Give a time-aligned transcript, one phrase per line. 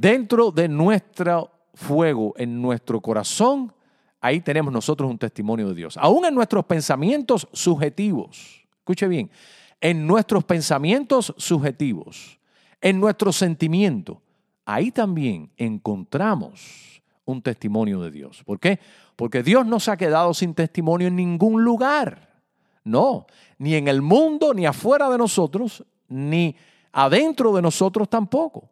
[0.00, 3.70] Dentro de nuestro fuego, en nuestro corazón,
[4.18, 5.98] ahí tenemos nosotros un testimonio de Dios.
[5.98, 9.30] Aún en nuestros pensamientos subjetivos, escuche bien,
[9.78, 12.40] en nuestros pensamientos subjetivos,
[12.80, 14.22] en nuestro sentimiento,
[14.64, 18.42] ahí también encontramos un testimonio de Dios.
[18.46, 18.80] ¿Por qué?
[19.16, 22.40] Porque Dios no se ha quedado sin testimonio en ningún lugar.
[22.84, 23.26] No,
[23.58, 26.56] ni en el mundo, ni afuera de nosotros, ni
[26.90, 28.70] adentro de nosotros tampoco.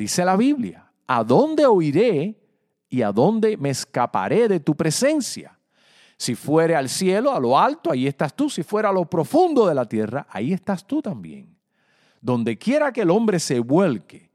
[0.00, 2.34] Dice la Biblia, ¿a dónde oiré
[2.88, 5.58] y a dónde me escaparé de tu presencia?
[6.16, 8.48] Si fuere al cielo, a lo alto, ahí estás tú.
[8.48, 11.54] Si fuera a lo profundo de la tierra, ahí estás tú también.
[12.18, 14.30] Donde quiera que el hombre se vuelque,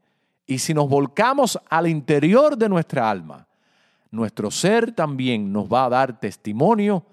[0.46, 3.48] y si nos volcamos al interior de nuestra alma,
[4.12, 7.04] nuestro ser también nos va a dar testimonio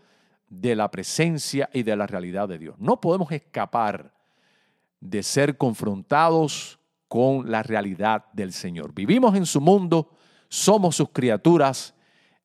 [0.47, 2.75] de la presencia y de la realidad de Dios.
[2.77, 4.13] No podemos escapar
[4.99, 6.77] de ser confrontados
[7.13, 8.91] con la realidad del Señor.
[8.91, 10.09] Vivimos en su mundo,
[10.49, 11.93] somos sus criaturas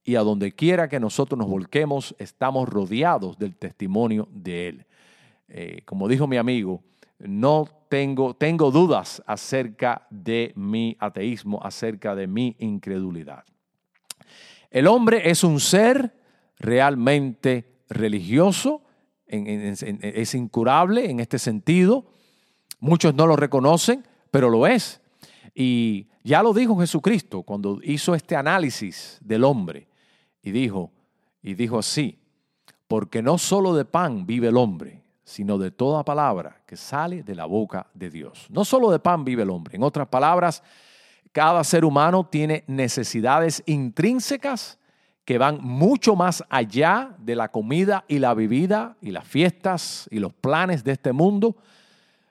[0.05, 4.87] y a donde quiera que nosotros nos volquemos, estamos rodeados del testimonio de Él.
[5.49, 6.83] Eh, como dijo mi amigo,
[7.19, 13.45] no tengo, tengo dudas acerca de mi ateísmo, acerca de mi incredulidad.
[14.71, 16.15] El hombre es un ser
[16.59, 18.83] realmente religioso,
[19.27, 22.05] es incurable en este sentido.
[22.81, 25.01] Muchos no lo reconocen, pero lo es.
[25.55, 29.89] Y ya lo dijo Jesucristo cuando hizo este análisis del hombre
[30.43, 30.93] y dijo,
[31.43, 32.19] y dijo así,
[32.87, 37.35] porque no solo de pan vive el hombre, sino de toda palabra que sale de
[37.35, 38.47] la boca de Dios.
[38.51, 39.77] No solo de pan vive el hombre.
[39.77, 40.63] En otras palabras,
[41.33, 44.79] cada ser humano tiene necesidades intrínsecas
[45.27, 50.21] que van mucho más allá de la comida y la bebida y las fiestas y
[50.21, 51.57] los planes de este mundo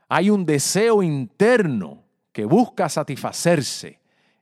[0.08, 4.00] hay un deseo interno que busca satisfacerse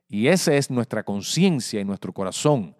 [0.08, 2.76] y esa es nuestra conciencia y nuestro corazón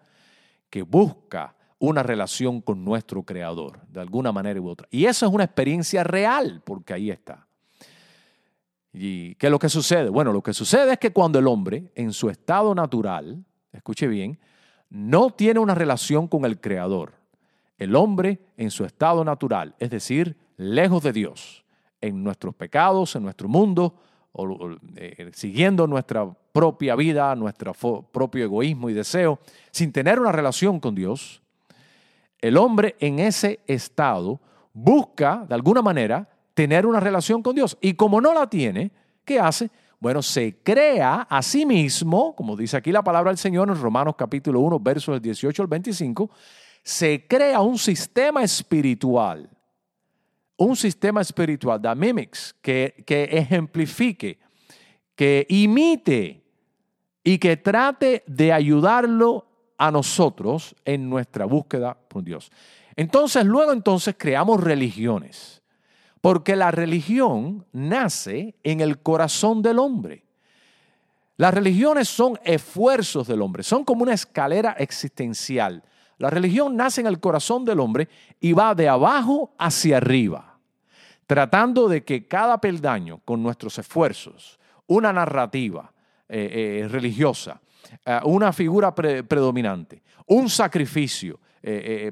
[0.69, 4.87] que busca una relación con nuestro Creador, de alguna manera u otra.
[4.89, 7.47] Y eso es una experiencia real, porque ahí está.
[8.93, 10.09] ¿Y qué es lo que sucede?
[10.09, 14.39] Bueno, lo que sucede es que cuando el hombre, en su estado natural, escuche bien,
[14.89, 17.13] no tiene una relación con el Creador,
[17.77, 21.63] el hombre en su estado natural, es decir, lejos de Dios,
[22.01, 23.95] en nuestros pecados, en nuestro mundo,
[24.31, 27.73] o, eh, siguiendo nuestra propia vida, nuestro
[28.11, 29.39] propio egoísmo y deseo,
[29.71, 31.41] sin tener una relación con Dios,
[32.39, 34.39] el hombre en ese estado
[34.73, 37.77] busca, de alguna manera, tener una relación con Dios.
[37.81, 38.91] Y como no la tiene,
[39.25, 39.69] ¿qué hace?
[39.99, 44.15] Bueno, se crea a sí mismo, como dice aquí la palabra del Señor en Romanos
[44.15, 46.29] capítulo 1, versos del 18 al 25,
[46.83, 49.49] se crea un sistema espiritual
[50.57, 54.39] un sistema espiritual, da mimics, que, que ejemplifique,
[55.15, 56.43] que imite
[57.23, 59.45] y que trate de ayudarlo
[59.77, 62.51] a nosotros en nuestra búsqueda por Dios.
[62.95, 65.61] Entonces, luego entonces creamos religiones,
[66.19, 70.23] porque la religión nace en el corazón del hombre.
[71.37, 75.83] Las religiones son esfuerzos del hombre, son como una escalera existencial.
[76.17, 80.46] La religión nace en el corazón del hombre y va de abajo hacia arriba,
[81.27, 84.57] tratando de que cada peldaño, con nuestros esfuerzos,
[84.87, 85.91] una narrativa
[86.29, 87.61] eh, eh, religiosa,
[88.05, 91.39] eh, una figura predominante, un sacrificio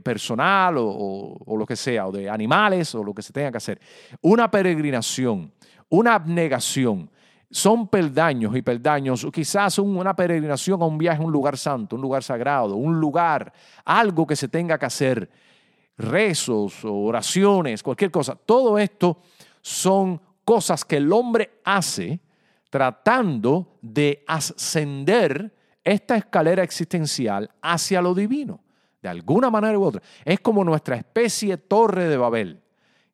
[0.03, 3.57] personal o, o lo que sea, o de animales o lo que se tenga que
[3.57, 3.79] hacer,
[4.19, 5.53] una peregrinación,
[5.87, 7.09] una abnegación,
[7.49, 12.01] son peldaños y peldaños, quizás una peregrinación a un viaje a un lugar santo, un
[12.01, 13.53] lugar sagrado, un lugar,
[13.85, 15.29] algo que se tenga que hacer,
[15.97, 18.35] rezos, oraciones, cualquier cosa.
[18.35, 19.17] Todo esto
[19.61, 22.19] son cosas que el hombre hace
[22.69, 25.53] tratando de ascender
[25.83, 28.59] esta escalera existencial hacia lo divino,
[29.01, 30.01] de alguna manera u otra.
[30.25, 32.59] Es como nuestra especie torre de Babel,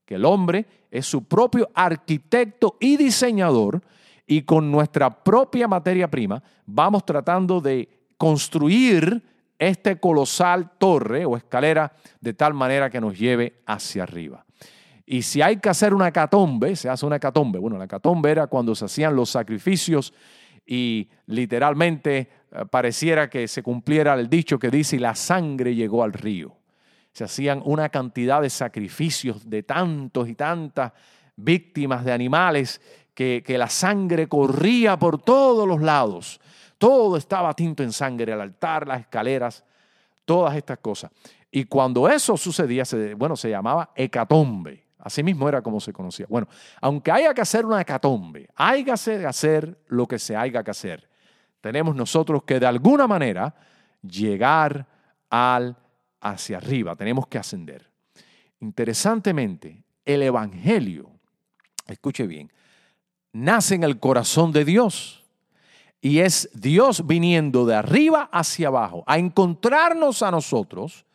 [0.06, 3.82] que el hombre es su propio arquitecto y diseñador
[4.26, 7.88] y con nuestra propia materia prima vamos tratando de
[8.18, 9.22] construir
[9.62, 14.44] este colosal torre o escalera de tal manera que nos lleve hacia arriba.
[15.06, 17.60] Y si hay que hacer una catombe, se hace una catombe.
[17.60, 20.14] Bueno, la catombe era cuando se hacían los sacrificios
[20.66, 26.14] y literalmente eh, pareciera que se cumpliera el dicho que dice, la sangre llegó al
[26.14, 26.56] río.
[27.12, 30.94] Se hacían una cantidad de sacrificios de tantos y tantas
[31.36, 32.82] víctimas de animales
[33.14, 36.40] que, que la sangre corría por todos los lados.
[36.82, 39.64] Todo estaba tinto en sangre, el altar, las escaleras,
[40.26, 41.12] todas estas cosas.
[41.52, 42.84] Y cuando eso sucedía,
[43.16, 44.88] bueno, se llamaba hecatombe.
[44.98, 46.26] Así mismo era como se conocía.
[46.28, 46.48] Bueno,
[46.82, 51.08] aunque haya que hacer una hecatombe, hay que hacer lo que se haya que hacer.
[51.62, 53.54] Tenemos nosotros que de alguna manera
[54.02, 54.88] llegar
[55.30, 55.78] al
[56.20, 57.92] hacia arriba, tenemos que ascender.
[58.60, 61.12] Interesantemente, el Evangelio,
[61.86, 62.52] escuche bien,
[63.34, 65.21] nace en el corazón de Dios.
[66.02, 71.06] Y es Dios viniendo de arriba hacia abajo a encontrarnos a nosotros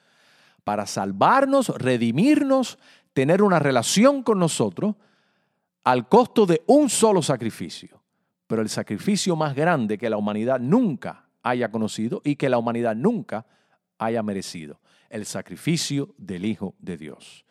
[0.62, 2.78] para salvarnos, redimirnos,
[3.12, 4.94] tener una relación con nosotros
[5.82, 8.00] al costo de un solo sacrificio.
[8.46, 12.94] Pero el sacrificio más grande que la humanidad nunca haya conocido y que la humanidad
[12.94, 13.44] nunca
[13.98, 14.80] haya merecido.
[15.08, 17.44] El sacrificio del Hijo de Dios.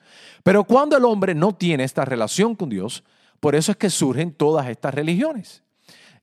[0.44, 3.04] Pero cuando el hombre no tiene esta relación con Dios,
[3.40, 5.65] por eso es que surgen todas estas religiones.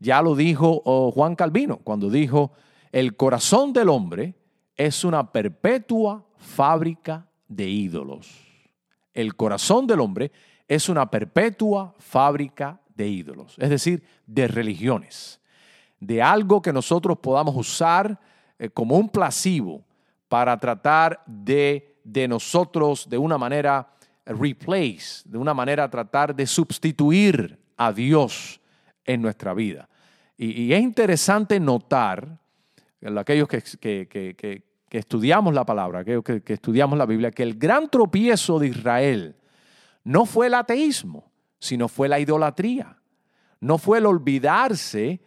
[0.02, 2.50] Ya lo dijo oh, Juan Calvino cuando dijo,
[2.90, 4.34] el corazón del hombre
[4.76, 8.28] es una perpetua fábrica de ídolos.
[9.14, 10.32] El corazón del hombre
[10.66, 15.40] es una perpetua fábrica de ídolos, es decir, de religiones,
[16.00, 18.19] de algo que nosotros podamos usar
[18.58, 19.84] eh, como un placebo
[20.28, 23.88] para tratar de, de nosotros de una manera
[24.26, 28.60] replace, de una manera tratar de sustituir a Dios
[29.05, 29.88] en nuestra vida.
[30.44, 32.40] Y, es interesante notar,
[33.16, 38.66] aquellos que, estudiamos la palabra, aquellos que, estudiamos la Biblia, que el gran tropiezo de
[38.66, 39.36] Israel
[40.02, 41.30] no fue el ateísmo,
[41.60, 42.96] sino fue la idolatría.
[43.60, 45.20] No fue el olvidarse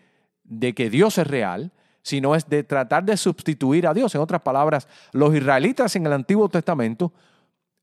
[0.44, 1.72] de que Dios es real,
[2.02, 4.14] sino es de tratar de sustituir a Dios.
[4.16, 7.14] En otras palabras, los israelitas en el Antiguo Testamento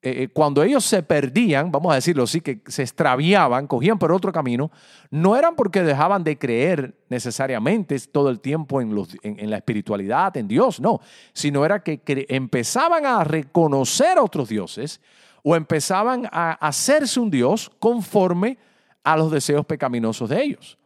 [0.05, 4.11] eh, eh, cuando ellos se perdían, vamos a decirlo así, que se extraviaban, cogían por
[4.11, 4.73] otro camino,
[5.11, 10.81] no eran porque dejaban de creer necesariamente todo el tiempo en, la espiritualidad, en Dios,
[10.81, 11.01] no,
[11.33, 15.01] sino era que empezaban a reconocer a otros dioses
[15.45, 18.59] o empezaban a hacerse un Dios conforme
[19.05, 20.79] a los deseos pecaminosos de ellos.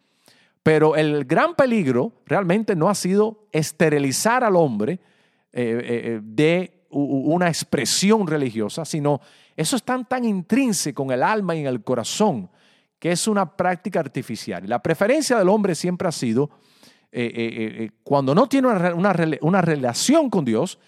[0.63, 5.01] Pero el gran peligro realmente no ha sido esterilizar al hombre
[5.53, 9.21] eh, de una expresión religiosa, sino
[9.55, 12.51] eso es tan, tan intrínseco en el alma y en el corazón
[12.99, 14.63] que es una práctica artificial.
[14.67, 16.51] La preferencia del hombre siempre ha sido,
[17.13, 20.79] eh, eh, eh, cuando no tiene una, una relación con Dios,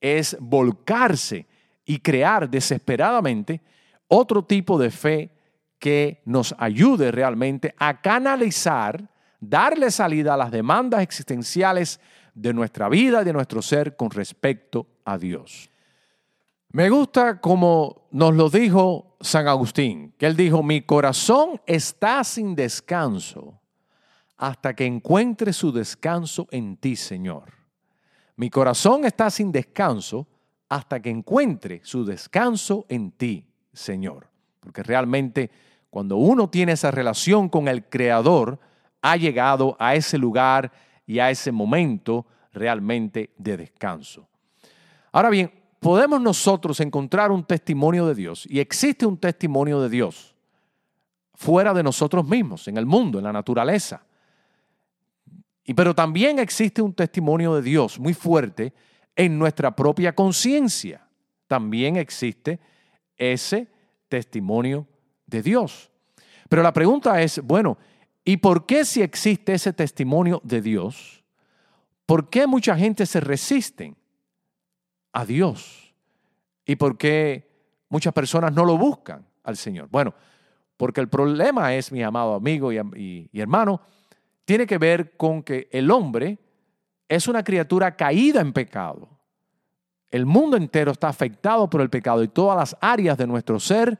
[0.00, 1.46] es volcarse
[1.84, 3.60] y crear desesperadamente
[4.08, 5.30] otro tipo de fe
[5.78, 9.10] que nos ayude realmente a canalizar,
[9.40, 12.00] darle salida a las demandas existenciales
[12.34, 15.70] de nuestra vida y de nuestro ser con respecto a Dios.
[16.72, 22.54] Me gusta como nos lo dijo San Agustín, que él dijo, mi corazón está sin
[22.54, 23.58] descanso
[24.36, 27.54] hasta que encuentre su descanso en ti, Señor.
[28.36, 30.26] Mi corazón está sin descanso
[30.68, 34.28] hasta que encuentre su descanso en ti, Señor.
[34.60, 35.50] Porque realmente
[35.88, 38.58] cuando uno tiene esa relación con el Creador,
[39.00, 40.72] ha llegado a ese lugar
[41.06, 44.28] y a ese momento realmente de descanso.
[45.16, 50.36] Ahora bien, podemos nosotros encontrar un testimonio de Dios y existe un testimonio de Dios
[51.32, 54.04] fuera de nosotros mismos, en el mundo, en la naturaleza.
[55.64, 58.74] Y, pero también existe un testimonio de Dios muy fuerte
[59.14, 61.08] en nuestra propia conciencia.
[61.46, 62.60] También existe
[63.16, 63.68] ese
[64.10, 64.86] testimonio
[65.24, 65.90] de Dios.
[66.50, 67.78] Pero la pregunta es, bueno,
[68.22, 71.24] ¿y por qué si existe ese testimonio de Dios?
[72.04, 73.96] ¿Por qué mucha gente se resisten
[75.16, 75.94] a Dios?
[76.66, 77.48] ¿Y por qué
[77.88, 79.88] muchas personas no lo buscan al Señor?
[79.90, 80.12] Bueno,
[80.76, 83.80] porque el problema es, mi amado amigo y, hermano,
[84.44, 86.38] tiene que ver con que el hombre
[87.08, 89.08] es una criatura caída en pecado.
[90.10, 93.98] El mundo entero está afectado por el pecado y todas las áreas de nuestro ser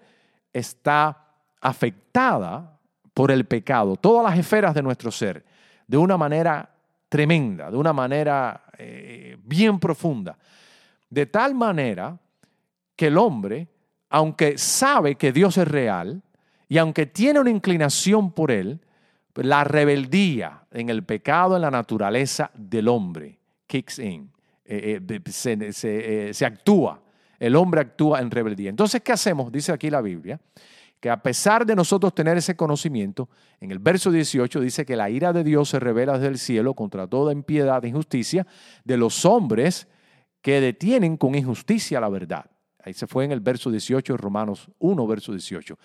[0.53, 1.33] está
[1.63, 2.79] afectada
[3.15, 5.47] por el pecado, todas las esferas de nuestro ser,
[5.87, 6.75] de una manera
[7.09, 10.37] tremenda, de una manera eh, bien profunda.
[11.11, 12.19] De tal manera
[12.95, 13.69] que el hombre,
[14.09, 16.23] aunque sabe que Dios es real
[16.69, 18.81] y aunque tiene una inclinación por él,
[19.35, 24.31] la rebeldía en el pecado, en la naturaleza del hombre, kicks in,
[24.65, 27.03] eh, eh, se actúa.
[27.39, 28.71] El hombre actúa en rebeldía.
[28.71, 29.53] Entonces, ¿qué hacemos?
[29.53, 30.41] Dice aquí la Biblia
[30.99, 33.29] que a pesar de nosotros tener ese conocimiento,
[33.61, 36.75] en el verso 18 dice que la ira de Dios se revela desde el cielo
[36.75, 38.47] contra toda impiedad e injusticia
[38.85, 39.87] de los hombres
[40.47, 42.49] que detienen con injusticia la verdad.
[42.85, 45.77] Ahí se fue en el verso 18 de Romanos 1, verso 18.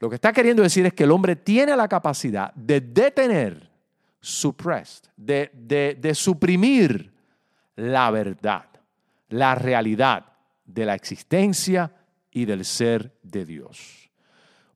[0.00, 3.70] Lo que está queriendo decir es que el hombre tiene la capacidad de detener,
[4.20, 7.12] suppressed, de, de, de suprimir
[7.76, 8.64] la verdad,
[9.28, 10.26] la realidad
[10.64, 11.92] de la existencia
[12.32, 14.10] y del ser de Dios.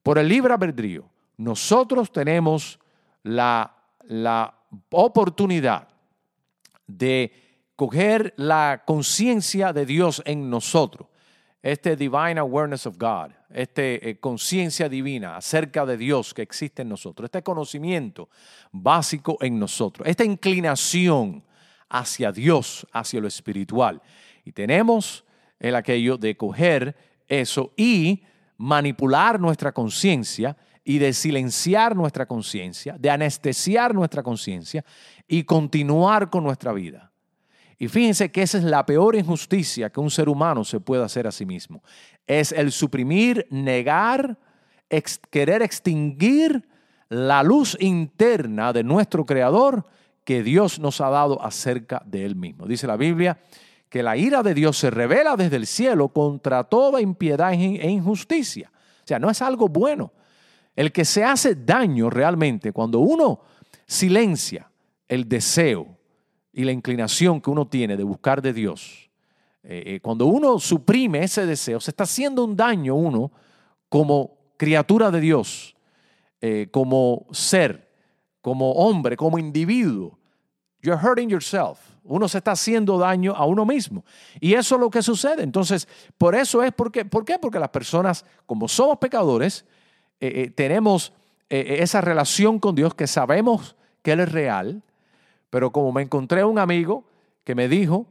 [0.05, 2.79] Por el libre albedrío, nosotros tenemos
[3.25, 4.55] la, la
[4.91, 5.89] oportunidad
[6.87, 7.48] de
[7.79, 11.07] coger la conciencia de Dios en nosotros,
[11.63, 16.89] este divine awareness of God, esta eh, conciencia divina acerca de Dios que existe en
[16.89, 18.31] nosotros, este conocimiento
[18.73, 21.45] básico en nosotros, esta inclinación
[21.89, 24.03] hacia Dios, hacia lo espiritual.
[24.45, 25.25] Y tenemos
[25.61, 26.97] el aquello de coger
[27.29, 28.25] eso y
[28.57, 34.85] manipular nuestra conciencia y de silenciar nuestra conciencia, de anestesiar nuestra conciencia
[35.29, 37.08] y continuar con nuestra vida.
[37.79, 41.27] Y fíjense que esa es la peor injusticia que un ser humano se puede hacer
[41.27, 41.83] a sí mismo.
[42.27, 44.37] Es el suprimir, negar,
[45.31, 46.67] querer extinguir
[47.09, 49.87] la luz interna de nuestro Creador
[50.25, 52.67] que Dios nos ha dado acerca de Él mismo.
[52.67, 53.39] Dice la Biblia
[53.89, 58.71] que la ira de Dios se revela desde el cielo contra toda impiedad e injusticia.
[58.73, 60.13] O sea, no es algo bueno.
[60.77, 63.41] El que se hace daño realmente cuando uno
[63.87, 64.71] silencia
[65.09, 65.98] el deseo
[66.53, 69.09] y la inclinación que uno tiene de buscar de Dios,
[69.63, 73.31] eh, eh, cuando uno suprime ese deseo, se está haciendo un daño uno
[73.89, 75.77] como criatura de Dios,
[76.41, 77.91] eh, como ser,
[78.41, 80.19] como hombre, como individuo.
[80.81, 81.79] You're hurting yourself
[82.11, 84.03] uno se está haciendo daño a uno mismo.
[84.41, 85.43] Y eso es lo que sucede.
[85.43, 85.87] Entonces,
[86.17, 87.39] por eso es porque, ¿por qué?
[87.39, 89.67] Porque las personas, como somos pecadores,
[90.55, 91.13] tenemos
[91.51, 94.83] esa relación con Dios que sabemos que Él es real,
[95.51, 97.05] pero como me encontré un amigo
[97.45, 98.07] que me dijo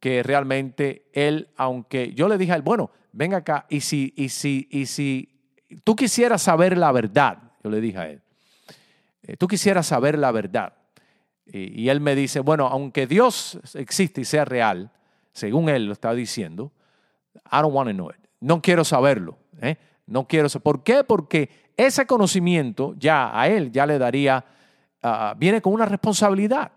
[0.00, 4.30] que realmente él, aunque yo le dije a él, bueno, ven acá, y si, y
[4.30, 5.28] si, y si
[5.84, 8.22] tú quisieras saber la verdad, yo le dije a él,
[9.38, 10.74] tú quisieras saber la verdad,
[11.52, 14.90] y, él me dice, bueno, aunque Dios existe y sea real,
[15.32, 16.72] según él lo está diciendo,
[17.50, 18.16] I don't want to know it.
[18.40, 19.36] No quiero saberlo.
[19.60, 19.76] ¿eh?
[20.06, 20.62] No quiero saber.
[20.62, 21.04] ¿Por qué?
[21.04, 24.44] Porque ese conocimiento ya a él ya le daría,
[25.02, 26.70] ah, viene con una responsabilidad.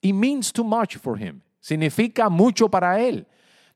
[0.00, 1.40] It means too much for him.
[1.60, 3.26] Significa mucho para él.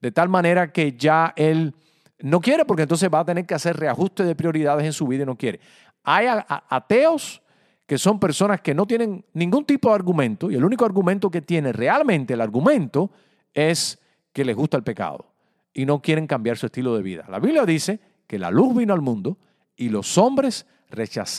[0.01, 1.75] De tal manera que ya él
[2.21, 5.25] no quiere porque entonces va a tener que hacer reajuste de prioridades en su vida
[5.25, 5.61] y no quiere.
[6.05, 7.43] Hay ateos
[7.87, 11.43] que son personas que no tienen ningún tipo de argumento y el único argumento que
[11.43, 13.11] tiene realmente el argumento
[13.53, 13.99] es
[14.33, 15.27] que les gusta el pecado
[15.75, 17.25] y no quieren cambiar su estilo de vida.
[17.29, 19.37] La Biblia dice que la luz vino al mundo
[19.77, 20.67] y los hombres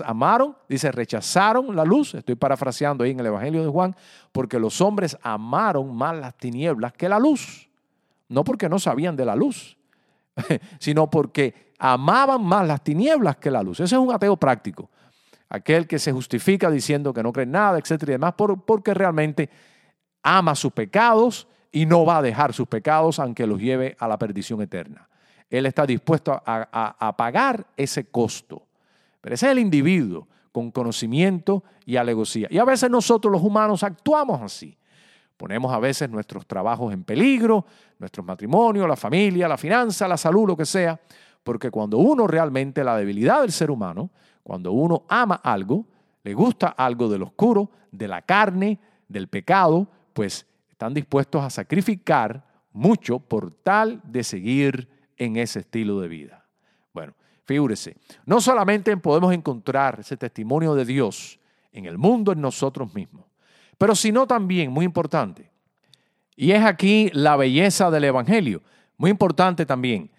[0.06, 3.96] amaron, dice, rechazaron la luz, estoy parafraseando ahí en el Evangelio de Juan,
[4.32, 7.70] porque los hombres amaron más las tinieblas que la luz.
[8.30, 9.78] No porque no sabían de la luz,
[10.80, 13.80] sino porque amaban más las tinieblas que la luz.
[13.80, 14.90] Ese es un ateo práctico
[15.54, 19.52] aquel que se justifica diciendo que no cree en nada, etcétera y demás, porque realmente
[20.24, 24.18] ama sus pecados y no va a dejar sus pecados aunque los lleve a la
[24.18, 25.08] perdición eterna.
[25.52, 28.64] Él está dispuesto a, pagar ese costo.
[29.24, 32.50] Pero ese es el individuo con conocimiento y alegocía.
[32.52, 34.78] Y a veces nosotros los humanos actuamos así.
[35.38, 37.66] Ponemos a veces nuestros trabajos en peligro,
[38.00, 41.00] nuestros matrimonios, la familia, la finanza, la salud, lo que sea,
[41.42, 44.12] porque cuando uno realmente la debilidad del ser humano
[44.44, 45.88] cuando uno ama algo,
[46.24, 52.46] le gusta algo del oscuro, de la carne, del pecado, pues están dispuestos a sacrificar
[52.74, 56.43] mucho por tal de seguir en ese estilo de vida.
[57.46, 61.40] Figúrese, no solamente podemos encontrar ese testimonio de Dios
[61.72, 63.26] en el mundo, en nosotros mismos,
[63.78, 65.52] pero sino también, muy importante,
[66.36, 68.62] y es aquí la belleza del Evangelio,
[68.98, 70.12] muy importante también,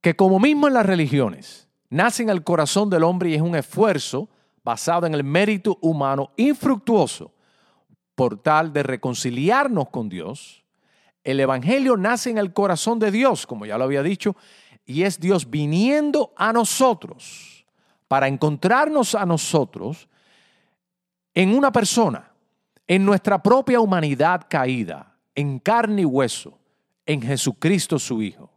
[0.00, 3.56] que como mismo en las religiones, nace en el corazón del hombre y es un
[3.56, 4.28] esfuerzo
[4.64, 7.32] basado en el mérito humano infructuoso
[8.14, 10.64] por tal de reconciliarnos con Dios.
[11.24, 14.36] El Evangelio nace en el corazón de Dios, como ya lo había dicho,
[14.88, 17.66] y es Dios viniendo a nosotros
[18.08, 20.08] para encontrarnos a nosotros
[21.34, 22.32] en una persona,
[22.86, 26.58] en nuestra propia humanidad caída, en carne y hueso,
[27.04, 28.50] en Jesucristo su Hijo,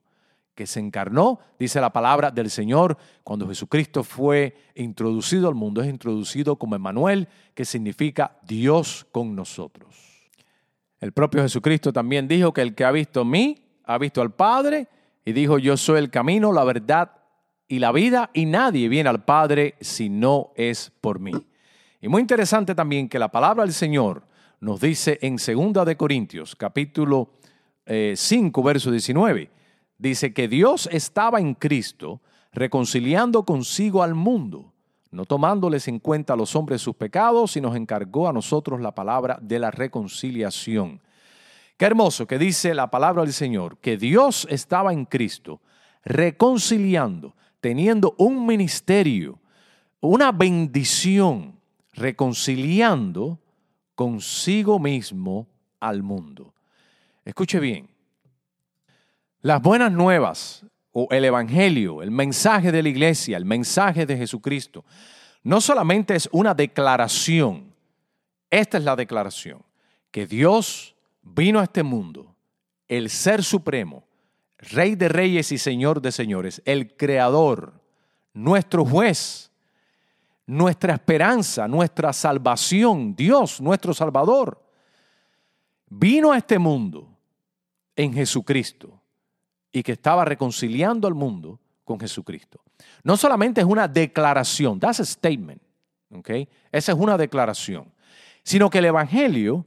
[0.55, 5.89] que se encarnó, dice la palabra del Señor, cuando Jesucristo fue introducido al mundo, es
[5.89, 10.31] introducido como Emmanuel, que significa Dios con nosotros.
[11.01, 14.33] El propio Jesucristo también dijo que el que ha visto a mí, ha visto al
[14.33, 14.88] Padre,
[15.25, 17.11] y dijo, yo soy el camino, la verdad
[17.67, 21.31] y la vida, y nadie viene al Padre si no es por mí.
[22.01, 24.23] Y muy interesante también que la palabra del Señor
[24.59, 27.31] nos dice en 2 de Corintios, capítulo
[27.85, 29.49] 5, eh, verso 19,
[29.97, 34.73] dice que Dios estaba en Cristo reconciliando consigo al mundo,
[35.11, 38.93] no tomándoles en cuenta a los hombres sus pecados, y nos encargó a nosotros la
[38.93, 41.01] palabra de la reconciliación.
[41.81, 45.61] Qué hermoso que dice la palabra del Señor, que Dios estaba en Cristo
[46.05, 49.39] reconciliando, teniendo un ministerio,
[50.00, 51.59] una bendición,
[51.93, 53.39] reconciliando
[53.95, 55.47] consigo mismo
[55.79, 56.53] al mundo.
[57.25, 57.89] Escuche bien,
[59.41, 64.85] las buenas nuevas o el Evangelio, el mensaje de la iglesia, el mensaje de Jesucristo,
[65.41, 67.73] no solamente es una declaración,
[68.51, 69.63] esta es la declaración,
[70.11, 70.90] que Dios
[71.21, 72.35] vino a este mundo,
[72.87, 74.05] el Ser Supremo,
[74.57, 77.81] Rey de Reyes y Señor de Señores, el Creador,
[78.33, 79.51] nuestro juez,
[80.45, 84.61] nuestra esperanza, nuestra salvación, Dios, nuestro Salvador,
[85.89, 87.07] vino a este mundo
[87.95, 89.01] en Jesucristo
[89.71, 92.61] y que estaba reconciliando al mundo con Jesucristo.
[93.03, 95.61] No solamente es una declaración, that's a statement,
[96.13, 96.47] okay?
[96.71, 97.91] Esa es una declaración,
[98.43, 99.65] sino que el Evangelio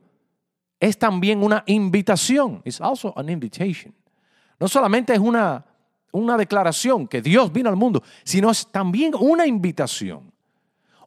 [0.80, 3.94] es también una invitación, it's also an invitation.
[4.60, 5.64] No solamente es una,
[6.12, 10.32] una declaración que Dios vino al mundo, sino es también una invitación.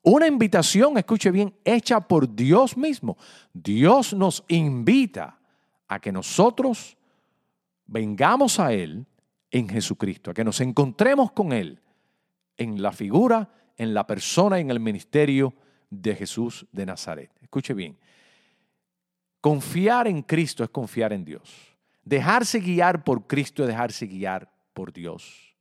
[0.04, 3.18] Una invitación, escuche bien, hecha por Dios mismo.
[3.54, 5.38] Dios nos invita
[5.88, 6.98] a que nosotros
[7.86, 9.06] vengamos a Él
[9.52, 11.82] en Jesucristo, a que nos encontremos con Él
[12.58, 15.54] en la figura, en la persona, en el ministerio
[15.90, 17.32] de Jesús de Nazaret.
[17.42, 17.98] Escuche bien,
[19.42, 21.78] confiar en Cristo es confiar en Dios.
[22.04, 25.56] Dejarse guiar por Cristo es dejarse guiar por Dios.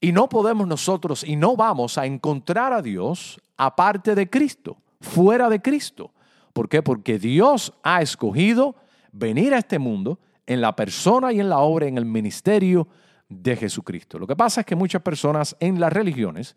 [0.00, 5.48] Y no podemos nosotros y no vamos a encontrar a Dios aparte de Cristo, fuera
[5.48, 6.12] de Cristo.
[6.52, 6.82] ¿Por qué?
[6.82, 8.74] Porque Dios ha escogido
[9.12, 12.88] venir a este mundo en la persona y en la obra, en el ministerio
[13.28, 14.18] de Jesucristo.
[14.18, 16.56] Lo que pasa es que muchas personas en las religiones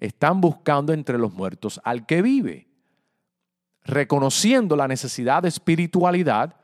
[0.00, 2.68] están buscando entre los muertos al que vive.
[3.84, 6.56] Reconociendo la necesidad de espiritualidad,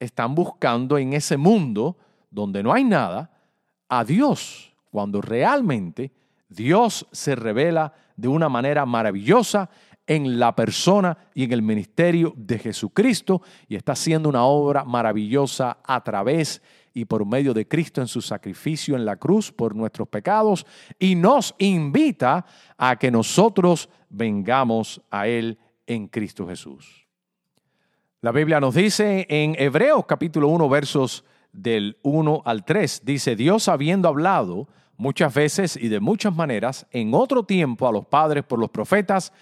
[0.00, 1.96] están buscando en ese mundo
[2.30, 3.30] donde no hay nada
[3.88, 6.12] a Dios, cuando realmente
[6.48, 9.70] Dios se revela de una manera maravillosa
[10.06, 15.78] en la persona y en el ministerio de Jesucristo y está haciendo una obra maravillosa
[15.84, 16.60] a través
[16.94, 20.66] y por medio de Cristo en su sacrificio en la cruz por nuestros pecados
[20.98, 22.44] y nos invita
[22.76, 27.06] a que nosotros vengamos a Él en Cristo Jesús.
[28.20, 33.68] La Biblia nos dice en Hebreos capítulo 1 versos del 1 al 3, dice Dios
[33.68, 38.58] habiendo hablado muchas veces y de muchas maneras en otro tiempo a los padres por
[38.58, 39.32] los profetas,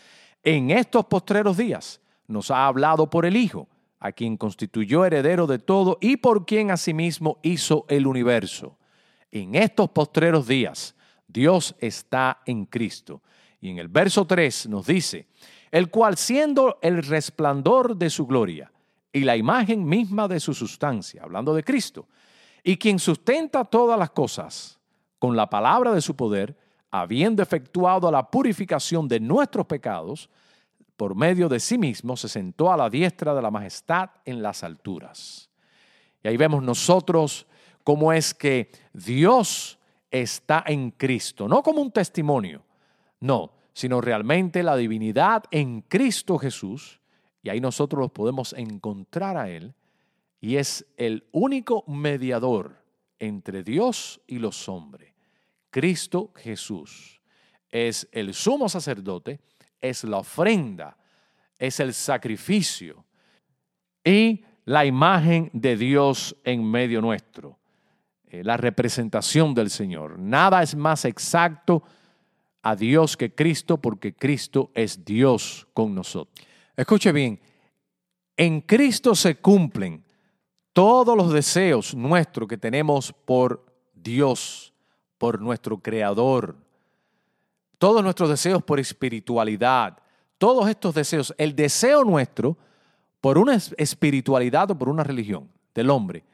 [0.42, 5.58] en estos postreros días nos ha hablado por el Hijo, a quien constituyó heredero de
[5.58, 8.78] todo y por quien asimismo hizo el universo.
[9.30, 10.94] En estos postreros días
[11.28, 13.22] Dios está en Cristo.
[13.60, 15.26] Y en el verso 3 nos dice,
[15.70, 18.70] el cual siendo el resplandor de su gloria
[19.12, 22.06] y la imagen misma de su sustancia, hablando de Cristo,
[22.62, 24.78] y quien sustenta todas las cosas
[25.18, 26.56] con la palabra de su poder,
[26.90, 30.28] habiendo efectuado la purificación de nuestros pecados,
[30.96, 34.62] por medio de sí mismo se sentó a la diestra de la majestad en las
[34.62, 35.48] alturas.
[36.22, 37.46] Y ahí vemos nosotros
[37.84, 39.78] cómo es que Dios
[40.10, 42.62] está en Cristo, no como un testimonio,
[43.20, 47.00] no, sino realmente la divinidad en Cristo Jesús.
[47.42, 49.74] Y ahí nosotros los podemos encontrar a Él.
[50.40, 52.82] Y es el único mediador
[53.18, 55.12] entre Dios y los hombres.
[55.70, 57.20] Cristo Jesús
[57.70, 59.40] es el sumo sacerdote,
[59.80, 60.96] es la ofrenda,
[61.58, 63.04] es el sacrificio
[64.02, 67.58] y la imagen de Dios en medio nuestro,
[68.26, 70.18] eh, la representación del Señor.
[70.18, 71.82] Nada es más exacto
[72.62, 76.46] a Dios que Cristo porque Cristo es Dios con nosotros.
[76.76, 77.40] Escuche bien,
[78.36, 80.04] en Cristo se cumplen
[80.72, 84.72] todos los deseos nuestros que tenemos por Dios
[85.18, 86.56] por nuestro Creador.
[87.78, 89.98] todos nuestros deseos por espiritualidad,
[90.36, 92.58] todos estos deseos, el deseo nuestro
[93.22, 96.24] por una espiritualidad o por una religión del hombre,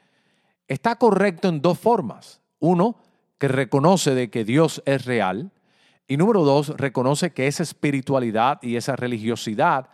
[0.67, 2.41] está correcto en dos formas.
[2.59, 2.97] Uno,
[3.37, 5.51] que reconoce de que Dios es real.
[6.07, 9.89] Y número dos, reconoce que esa espiritualidad y esa religiosidad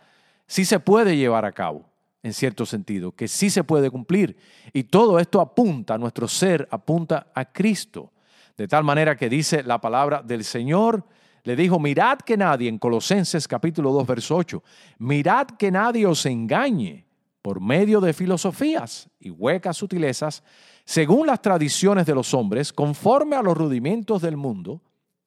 [0.46, 1.90] sí se puede llevar a cabo,
[2.22, 4.36] en cierto sentido, que sí se puede cumplir.
[4.72, 8.12] Y todo esto apunta, nuestro ser apunta a Cristo.
[8.56, 11.04] De tal manera que dice la palabra del Señor,
[11.42, 14.62] le dijo, mirad que nadie, en Colosenses capítulo 2, verso 8,
[14.98, 17.06] mirad que nadie os engañe
[17.42, 20.42] por medio de filosofías y huecas sutilezas,
[20.86, 24.80] según las tradiciones de los hombres, conforme a los rudimentos del mundo,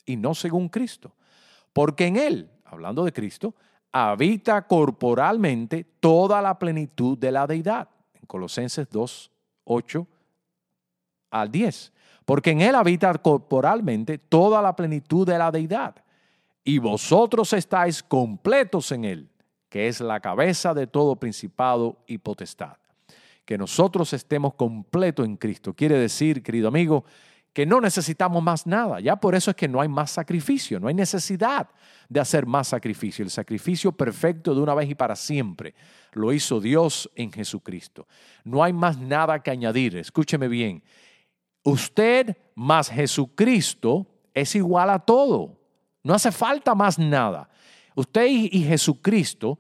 [0.08, 1.14] y no según Cristo.
[1.72, 3.54] Porque en Él, hablando de Cristo,
[3.92, 7.88] habita corporalmente toda la plenitud de la deidad.
[8.16, 9.32] En Colosenses 2,
[9.66, 10.08] 8
[11.30, 11.94] al 10.
[12.26, 15.96] Porque en Él habita corporalmente toda la plenitud de la deidad.
[16.64, 19.30] Y vosotros estáis completos en Él,
[19.70, 22.78] que es la cabeza de todo principado y potestad.
[23.46, 25.74] Que nosotros estemos completos en Cristo.
[25.74, 27.06] Quiere decir, querido amigo,
[27.58, 29.00] que no necesitamos más nada.
[29.00, 31.68] Ya por eso es que no hay más sacrificio, no hay necesidad
[32.08, 33.26] de hacer más sacrificio.
[33.26, 35.74] El sacrificio perfecto de una vez y para siempre
[36.12, 38.08] lo hizo Dios en Jesucristo.
[38.44, 39.98] No hay más nada que añadir.
[39.98, 40.84] Escúcheme bien.
[41.64, 45.60] Usted más Jesucristo es igual a todo.
[46.04, 47.50] No hace falta más nada.
[47.96, 49.58] Usted y Jesucristo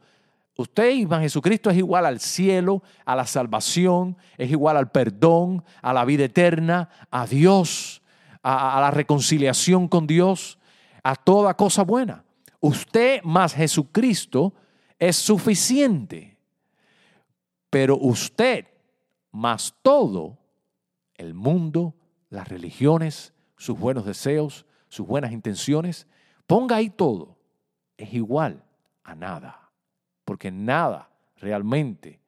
[0.58, 5.94] Usted y Jesucristo es igual al cielo, a la salvación, es igual al perdón, a
[5.94, 8.02] la vida eterna, a Dios,
[8.42, 10.58] a, a, la reconciliación con Dios,
[11.04, 12.26] a toda cosa buena.
[12.60, 14.56] Usted más Jesucristo
[14.98, 16.40] es suficiente.
[17.70, 18.66] Pero usted
[19.32, 20.40] más todo,
[21.14, 21.94] el mundo,
[22.32, 26.08] las religiones, sus buenos deseos, sus buenas intenciones,
[26.48, 27.38] ponga ahí todo,
[27.96, 28.64] es igual
[29.04, 29.67] a nada
[30.28, 32.20] porque nada realmente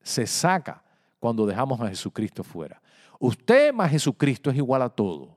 [0.00, 0.84] se saca
[1.18, 2.80] cuando dejamos a Jesucristo fuera.
[3.18, 5.36] Usted más Jesucristo es igual a todo.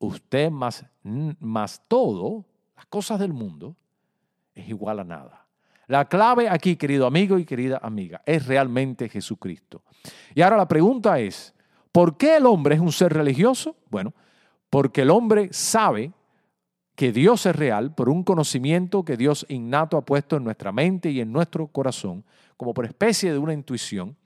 [0.00, 3.76] Usted más, más todo, las cosas del mundo,
[4.56, 5.46] es igual a nada.
[5.86, 9.84] La clave aquí, querido amigo y querida amiga, es realmente Jesucristo.
[10.34, 11.54] Y ahora la pregunta es,
[11.92, 13.76] ¿por qué el hombre es un ser religioso?
[13.88, 14.12] Bueno,
[14.68, 16.12] porque el hombre sabe
[16.94, 21.10] que Dios es real por un conocimiento que Dios innato ha puesto en nuestra mente
[21.10, 22.24] y en nuestro corazón,
[22.56, 24.16] como por especie de una intuición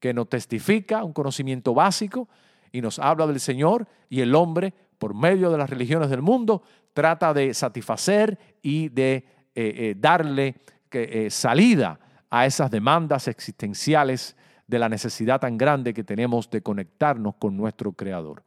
[0.00, 2.28] que nos testifica un conocimiento básico
[2.72, 6.62] y nos habla del Señor y el hombre, por medio de las religiones del mundo,
[6.92, 10.56] trata de satisfacer y de eh, eh, darle
[10.90, 14.36] eh, salida a esas demandas existenciales
[14.66, 18.42] de la necesidad tan grande que tenemos de conectarnos con nuestro Creador.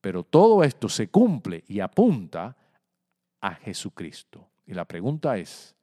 [0.00, 2.56] Pero todo esto se cumple y apunta
[3.40, 4.48] a Jesucristo.
[4.66, 5.74] Y la pregunta es,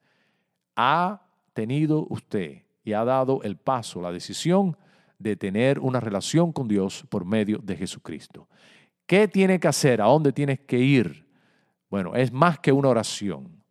[0.76, 4.76] ¿ha tenido usted y ha dado el paso, la decisión
[5.18, 8.48] de tener una relación con Dios por medio de Jesucristo?
[9.06, 10.00] ¿Qué tiene que hacer?
[10.00, 11.26] ¿A dónde tienes que ir?
[11.90, 13.62] Bueno, es más que una oración.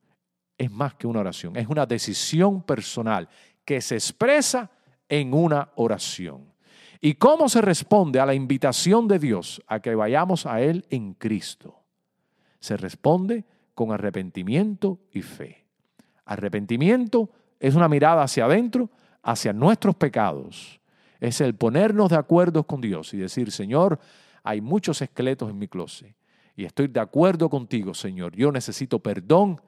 [0.57, 1.55] Es más que una oración.
[1.55, 3.29] Es una decisión personal
[3.63, 4.71] que se expresa
[5.07, 6.51] en una oración.
[6.99, 11.13] ¿Y cómo se responde a la invitación de Dios a que vayamos a Él en
[11.13, 11.83] Cristo?
[12.59, 13.45] Se responde
[13.77, 15.63] con arrepentimiento y fe.
[16.25, 18.89] Arrepentimiento es una mirada hacia adentro,
[19.21, 20.81] hacia nuestros pecados.
[21.19, 23.99] Es el ponernos de acuerdo con Dios y decir, Señor,
[24.41, 26.15] hay muchos esqueletos en mi closet
[26.55, 28.35] y estoy de acuerdo contigo, Señor.
[28.35, 29.61] Yo necesito perdón,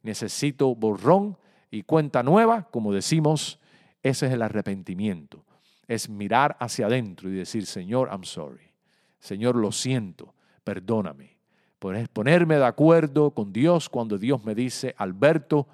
[0.00, 1.36] necesito borrón
[1.68, 3.58] y cuenta nueva, como decimos,
[4.00, 5.44] ese es el arrepentimiento.
[5.88, 8.70] Es mirar hacia adentro y decir, Señor, I'm sorry.
[9.18, 11.35] Señor, lo siento, perdóname
[11.78, 15.66] ponerme de acuerdo con Dios cuando Dios me dice, Alberto,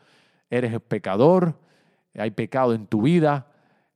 [0.50, 1.58] eres pecador,
[2.14, 3.46] hay pecado en tu vida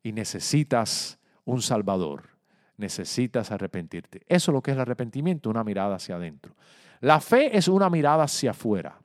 [0.03, 2.25] y necesitas un Salvador,
[2.77, 4.23] necesitas arrepentirte.
[4.29, 6.55] Eso es lo que es el arrepentimiento, una mirada hacia adentro.
[7.01, 8.99] La fe es una mirada hacia afuera.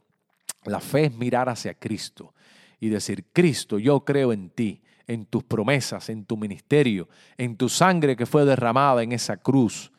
[0.65, 2.33] La fe es mirar hacia Cristo
[2.79, 7.67] y decir, Cristo, yo creo en ti, en tus promesas, en tu ministerio, en tu
[7.67, 9.91] sangre que fue derramada en esa cruz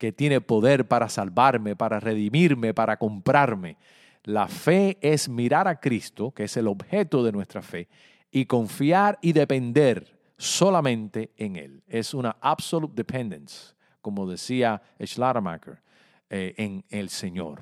[0.00, 3.76] que tiene poder para salvarme, para redimirme, para comprarme.
[4.24, 7.86] La fe es mirar a Cristo, que es el objeto de nuestra fe,
[8.30, 11.82] y confiar y depender solamente en Él.
[11.86, 15.82] Es una absolute dependence, como decía Schleiermacher,
[16.30, 17.60] eh, en el Señor.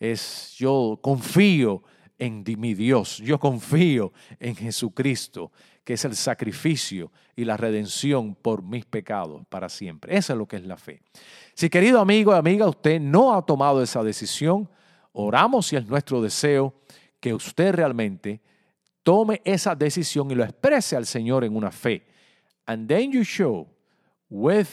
[0.00, 1.82] Es yo confío
[2.18, 5.52] en mi Dios, yo confío en Jesucristo,
[5.84, 10.16] que es el sacrificio y la redención por mis pecados para siempre.
[10.16, 11.00] Eso es lo que es la fe.
[11.54, 14.68] Si querido amigo y amiga, usted no ha tomado esa decisión,
[15.12, 16.74] oramos y es nuestro deseo
[17.20, 18.40] que usted realmente
[19.02, 22.06] tome esa decisión y lo exprese al Señor en una fe.
[22.66, 23.68] And then you show
[24.28, 24.66] with,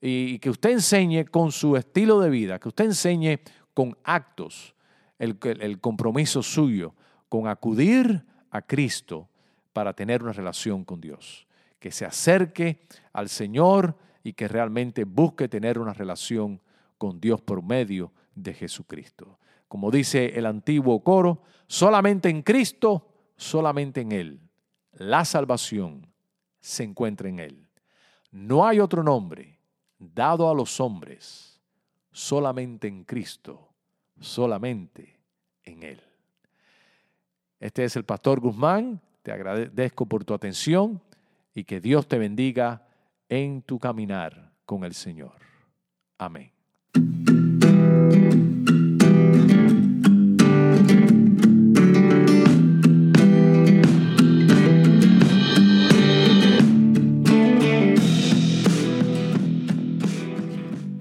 [0.00, 3.38] y que usted enseñe con su estilo de vida, que usted enseñe
[3.74, 4.74] con actos
[5.18, 6.94] el, compromiso suyo
[7.28, 9.28] con acudir a Cristo
[9.72, 11.46] para tener una relación con Dios.
[11.78, 12.80] Que se acerque
[13.12, 16.60] al Señor y que realmente busque tener una relación
[16.96, 19.38] con Dios por medio de Jesucristo.
[19.68, 24.40] Como dice el antiguo coro, solamente en Cristo, solamente en Él.
[24.92, 26.06] La salvación
[26.60, 27.68] se encuentra en Él.
[28.30, 29.58] No hay otro nombre
[29.98, 31.60] dado a los hombres,
[32.12, 33.67] solamente en Cristo,
[34.20, 35.18] solamente
[35.64, 36.00] en Él.
[37.60, 39.00] Este es el pastor Guzmán.
[39.22, 41.02] Te agradezco por tu atención
[41.54, 42.86] y que Dios te bendiga
[43.28, 45.34] en tu caminar con el Señor.
[46.18, 46.52] Amén.